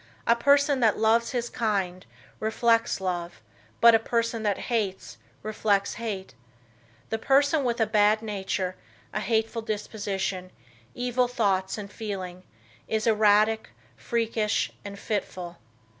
A 0.25 0.35
person 0.35 0.79
that 0.79 0.97
loves 0.97 1.29
his 1.29 1.47
kind 1.47 2.07
reflects 2.39 2.99
love, 2.99 3.39
but 3.79 3.93
a 3.93 3.99
person 3.99 4.41
that 4.41 4.57
hates 4.73 5.19
reflects 5.43 5.93
hate. 5.93 6.33
The 7.11 7.19
person 7.19 7.63
with 7.63 7.79
a 7.79 7.85
bad 7.85 8.23
nature, 8.23 8.75
a 9.13 9.19
hateful 9.19 9.61
disposition, 9.61 10.49
evil 10.95 11.27
thoughts 11.27 11.77
and 11.77 11.91
feeling 11.93 12.41
is 12.87 13.05
erratic, 13.05 13.69
freakish 13.95 14.71
and 14.83 14.97
fitful. 14.97 15.59